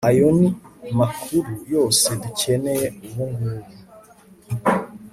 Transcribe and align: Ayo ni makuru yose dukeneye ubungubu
Ayo 0.09 0.27
ni 0.37 0.49
makuru 0.99 1.51
yose 1.73 2.07
dukeneye 2.21 2.87
ubungubu 3.07 3.71